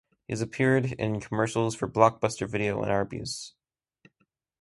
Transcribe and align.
He 0.27 0.31
has 0.33 0.41
appeared 0.41 0.93
in 0.93 1.19
commercials 1.19 1.75
for 1.75 1.87
Blockbuster 1.87 2.49
Video 2.49 2.81
and 2.81 2.91
Arby's. 2.91 3.53